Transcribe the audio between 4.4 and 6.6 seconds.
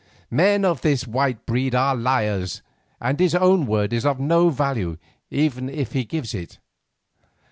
value even if he gives it.